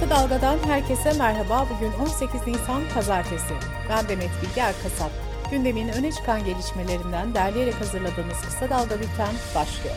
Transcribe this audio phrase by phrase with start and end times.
[0.00, 1.66] Kısa Dalga'dan herkese merhaba.
[1.74, 3.54] Bugün 18 Nisan Pazartesi.
[3.90, 5.10] Ben Demet Bilge Erkasap.
[5.50, 9.96] Gündemin öne çıkan gelişmelerinden derleyerek hazırladığımız Kısa Dalga Bülten başlıyor.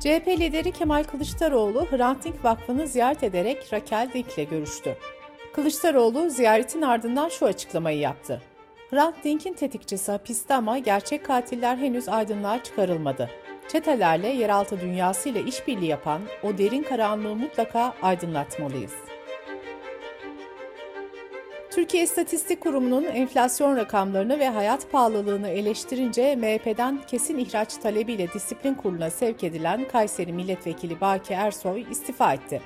[0.00, 4.96] CHP lideri Kemal Kılıçdaroğlu, Hrant Dink Vakfı'nı ziyaret ederek Raquel Dink'le görüştü.
[5.54, 8.42] Kılıçdaroğlu ziyaretin ardından şu açıklamayı yaptı.
[8.90, 13.30] Hrant Dink'in tetikçisi hapiste ama gerçek katiller henüz aydınlığa çıkarılmadı.
[13.68, 18.92] Çetelerle yeraltı dünyası ile işbirliği yapan o derin karanlığı mutlaka aydınlatmalıyız.
[21.70, 29.10] Türkiye İstatistik Kurumu'nun enflasyon rakamlarını ve hayat pahalılığını eleştirince MHP'den kesin ihraç talebiyle disiplin kuruluna
[29.10, 32.62] sevk edilen Kayseri Milletvekili Baki Ersoy istifa etti.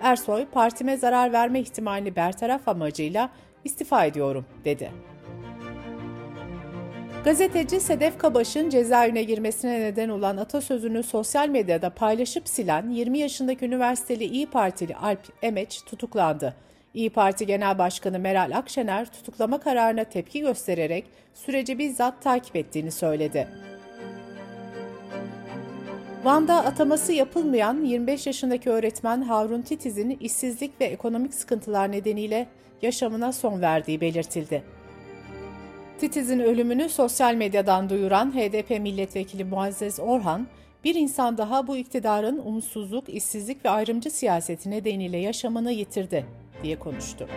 [0.00, 3.30] Ersoy, partime zarar verme ihtimalini bertaraf amacıyla
[3.64, 5.11] istifa ediyorum dedi.
[7.24, 14.24] Gazeteci Sedef Kabaş'ın cezaevine girmesine neden olan atasözünü sosyal medyada paylaşıp silen 20 yaşındaki üniversiteli
[14.24, 16.54] İyi Partili Alp Emeç tutuklandı.
[16.94, 23.48] İyi Parti Genel Başkanı Meral Akşener tutuklama kararına tepki göstererek süreci bizzat takip ettiğini söyledi.
[26.24, 32.46] Van'da ataması yapılmayan 25 yaşındaki öğretmen Harun Titiz'in işsizlik ve ekonomik sıkıntılar nedeniyle
[32.82, 34.81] yaşamına son verdiği belirtildi.
[36.02, 40.46] Titiz'in ölümünü sosyal medyadan duyuran HDP milletvekili Muazzez Orhan,
[40.84, 46.26] bir insan daha bu iktidarın umutsuzluk, işsizlik ve ayrımcı siyaseti nedeniyle yaşamını yitirdi
[46.62, 47.28] diye konuştu.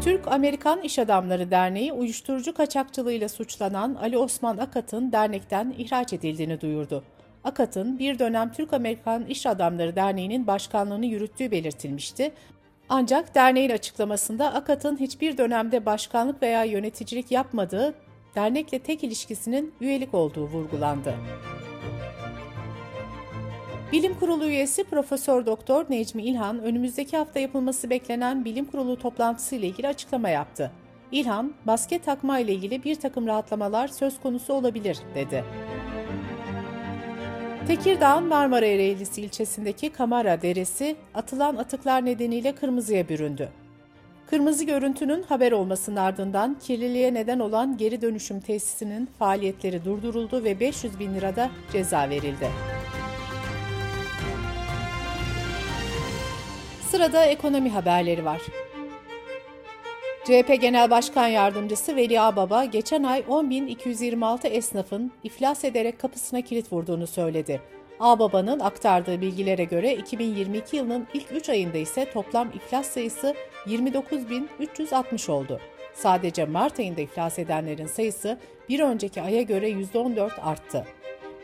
[0.00, 7.04] Türk-Amerikan İş Adamları Derneği uyuşturucu kaçakçılığıyla suçlanan Ali Osman Akat'ın dernekten ihraç edildiğini duyurdu.
[7.44, 12.32] Akat'ın bir dönem Türk-Amerikan İş Adamları Derneği'nin başkanlığını yürüttüğü belirtilmişti
[12.88, 17.94] ancak derneğin açıklamasında AKAT'ın hiçbir dönemde başkanlık veya yöneticilik yapmadığı,
[18.34, 21.14] dernekle tek ilişkisinin üyelik olduğu vurgulandı.
[23.92, 29.66] Bilim Kurulu üyesi Profesör Doktor Necmi İlhan önümüzdeki hafta yapılması beklenen Bilim Kurulu toplantısı ile
[29.66, 30.70] ilgili açıklama yaptı.
[31.12, 35.44] İlhan, basket takma ile ilgili bir takım rahatlamalar söz konusu olabilir dedi.
[37.66, 43.48] Tekirdağ'ın Marmara Ereğlisi ilçesindeki Kamara Deresi atılan atıklar nedeniyle kırmızıya büründü.
[44.30, 50.98] Kırmızı görüntünün haber olmasının ardından kirliliğe neden olan geri dönüşüm tesisinin faaliyetleri durduruldu ve 500
[50.98, 52.48] bin lirada ceza verildi.
[56.90, 58.40] Sırada ekonomi haberleri var.
[60.26, 67.06] CHP Genel Başkan Yardımcısı Veli Ağbaba geçen ay 10.226 esnafın iflas ederek kapısına kilit vurduğunu
[67.06, 67.60] söyledi.
[68.00, 73.34] Ağbaba'nın aktardığı bilgilere göre 2022 yılının ilk 3 ayında ise toplam iflas sayısı
[73.66, 75.60] 29.360 oldu.
[75.94, 78.38] Sadece Mart ayında iflas edenlerin sayısı
[78.68, 80.86] bir önceki aya göre %14 arttı.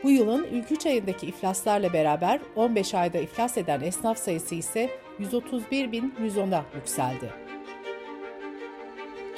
[0.03, 4.89] Bu yılın ilk 3 ayındaki iflaslarla beraber 15 ayda iflas eden esnaf sayısı ise
[5.19, 7.42] 131.110'a yükseldi.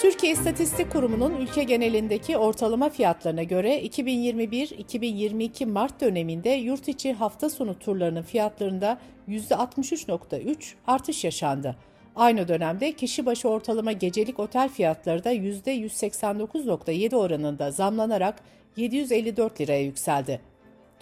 [0.06, 7.80] Türkiye İstatistik Kurumu'nun ülke genelindeki ortalama fiyatlarına göre 2021-2022 Mart döneminde yurt içi hafta sonu
[7.80, 8.98] turlarının fiyatlarında
[9.30, 11.76] %63.3 artış yaşandı.
[12.16, 18.36] Aynı dönemde kişi başı ortalama gecelik otel fiyatları da %189.7 oranında zamlanarak
[18.78, 20.42] 754 liraya yükseldi.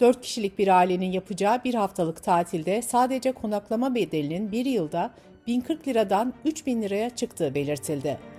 [0.00, 5.10] 4 kişilik bir ailenin yapacağı bir haftalık tatilde sadece konaklama bedelinin bir yılda
[5.46, 8.33] 1040 liradan 3000 liraya çıktığı belirtildi.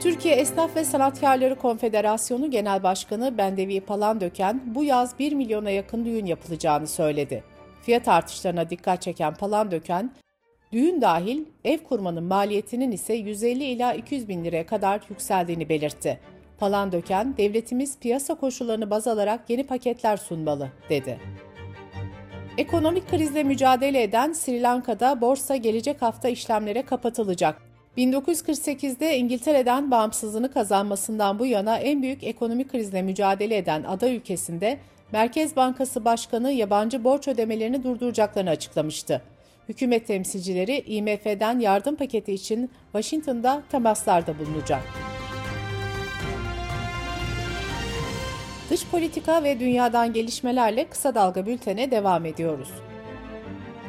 [0.00, 6.26] Türkiye Esnaf ve Sanatkarları Konfederasyonu Genel Başkanı Bendevi Palandöken bu yaz 1 milyona yakın düğün
[6.26, 7.44] yapılacağını söyledi.
[7.82, 10.12] Fiyat artışlarına dikkat çeken Palandöken,
[10.72, 16.20] düğün dahil ev kurmanın maliyetinin ise 150 ila 200 bin liraya kadar yükseldiğini belirtti.
[16.58, 21.18] Palandöken, devletimiz piyasa koşullarını baz alarak yeni paketler sunmalı, dedi.
[22.58, 27.69] Ekonomik krizle mücadele eden Sri Lanka'da borsa gelecek hafta işlemlere kapatılacak.
[27.98, 34.78] 1948'de İngiltere'den bağımsızlığını kazanmasından bu yana en büyük ekonomik krizle mücadele eden ada ülkesinde
[35.12, 39.22] Merkez Bankası Başkanı yabancı borç ödemelerini durduracaklarını açıklamıştı.
[39.68, 44.82] Hükümet temsilcileri IMF'den yardım paketi için Washington'da temaslarda bulunacak.
[48.70, 52.68] Dış politika ve dünyadan gelişmelerle kısa dalga bültene devam ediyoruz.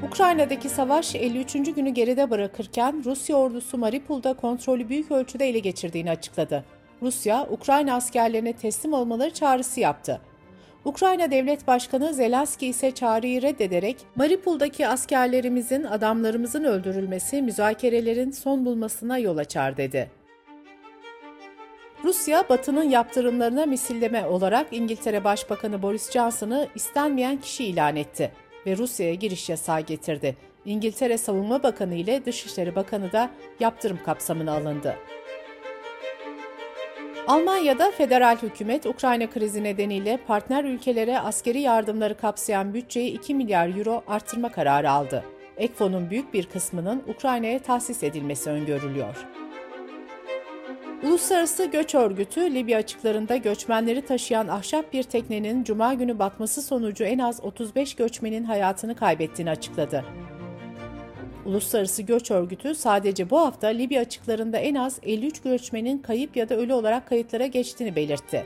[0.08, 1.54] Ukrayna'daki savaş 53.
[1.54, 6.66] günü geride bırakırken Rusya ordusu Mariupol'da kontrolü büyük ölçüde ele geçirdiğini açıkladı.
[7.02, 10.22] Rusya, Ukrayna askerlerine teslim olmaları çağrısı yaptı.
[10.86, 19.38] Ukrayna Devlet Başkanı Zelenski ise çağrıyı reddederek Mariupol'daki askerlerimizin, adamlarımızın öldürülmesi müzakerelerin son bulmasına yol
[19.38, 20.12] açar dedi.
[22.04, 28.32] Rusya, Batı'nın yaptırımlarına misilleme olarak İngiltere Başbakanı Boris Johnson'ı istenmeyen kişi ilan etti
[28.66, 30.36] ve Rusya'ya giriş yasağı getirdi.
[30.66, 33.30] İngiltere Savunma Bakanı ile Dışişleri Bakanı da
[33.60, 34.96] yaptırım kapsamına alındı.
[37.28, 44.04] Almanya'da federal hükümet Ukrayna krizi nedeniyle partner ülkelere askeri yardımları kapsayan bütçeyi 2 milyar euro
[44.08, 45.24] arttırma kararı aldı.
[45.58, 49.28] Ek fonun büyük bir kısmının Ukrayna'ya tahsis edilmesi öngörülüyor.
[51.04, 57.20] Uluslararası Göç Örgütü, Libya açıklarında göçmenleri taşıyan ahşap bir teknenin cuma günü batması sonucu en
[57.20, 60.06] az 35 göçmenin hayatını kaybettiğini açıkladı.
[61.46, 66.56] Uluslararası Göç Örgütü sadece bu hafta Libya açıklarında en az 53 göçmenin kayıp ya da
[66.56, 68.46] ölü olarak kayıtlara geçtiğini belirtti.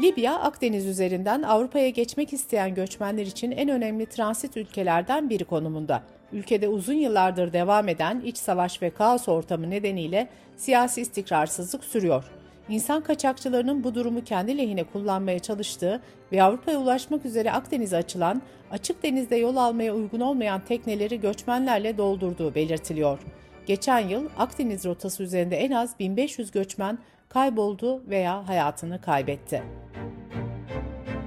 [0.00, 6.02] Libya, Akdeniz üzerinden Avrupa'ya geçmek isteyen göçmenler için en önemli transit ülkelerden biri konumunda.
[6.32, 12.24] Ülkede uzun yıllardır devam eden iç savaş ve kaos ortamı nedeniyle siyasi istikrarsızlık sürüyor.
[12.68, 16.00] İnsan kaçakçılarının bu durumu kendi lehine kullanmaya çalıştığı
[16.32, 22.54] ve Avrupa'ya ulaşmak üzere Akdeniz'e açılan, açık denizde yol almaya uygun olmayan tekneleri göçmenlerle doldurduğu
[22.54, 23.18] belirtiliyor.
[23.66, 26.98] Geçen yıl Akdeniz rotası üzerinde en az 1500 göçmen
[27.28, 29.62] kayboldu veya hayatını kaybetti.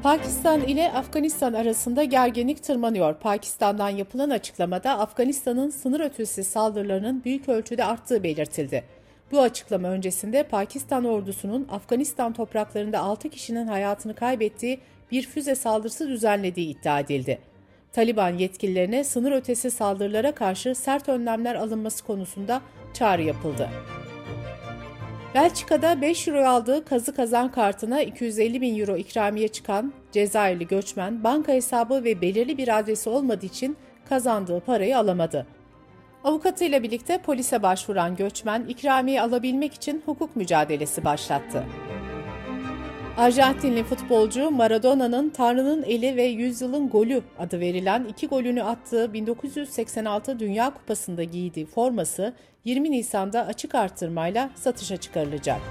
[0.04, 3.14] Pakistan ile Afganistan arasında gerginlik tırmanıyor.
[3.16, 8.84] Pakistan'dan yapılan açıklamada Afganistan'ın sınır ötesi saldırılarının büyük ölçüde arttığı belirtildi.
[9.32, 14.80] Bu açıklama öncesinde Pakistan ordusunun Afganistan topraklarında 6 kişinin hayatını kaybettiği
[15.12, 17.40] bir füze saldırısı düzenlediği iddia edildi.
[17.92, 22.62] Taliban yetkililerine sınır ötesi saldırılara karşı sert önlemler alınması konusunda
[22.94, 23.70] çağrı yapıldı.
[25.34, 31.54] Belçika'da 5 euro aldığı kazı kazan kartına 250 bin euro ikramiye çıkan Cezayirli göçmen banka
[31.54, 33.78] hesabı ve belirli bir adresi olmadığı için
[34.10, 35.48] kazandığı parayı alamadı.
[36.24, 41.64] Avukatıyla birlikte polise başvuran göçmen ikramiye alabilmek için hukuk mücadelesi başlattı.
[43.18, 50.74] Arjantinli futbolcu Maradona'nın Tanrı'nın eli ve yüzyılın golü adı verilen iki golünü attığı 1986 Dünya
[50.74, 52.34] Kupası'nda giydiği forması
[52.66, 55.62] 20 Nisan'da açık artırmayla satışa çıkarılacak.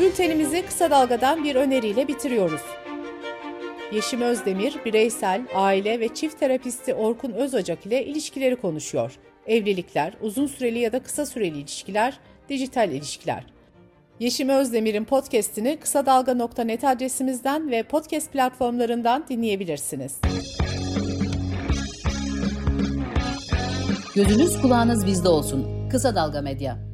[0.00, 2.62] Bültenimizi kısa dalgadan bir öneriyle bitiriyoruz.
[3.92, 9.12] Yeşim Özdemir, bireysel, aile ve çift terapisti Orkun Özocak ile ilişkileri konuşuyor.
[9.46, 12.18] Evlilikler, uzun süreli ya da kısa süreli ilişkiler,
[12.48, 13.46] dijital ilişkiler.
[14.20, 20.20] Yeşim Özdemir'in podcast'ini kısa dalga.net adresimizden ve podcast platformlarından dinleyebilirsiniz.
[24.14, 25.88] Gözünüz kulağınız bizde olsun.
[25.90, 26.91] Kısa Dalga Medya.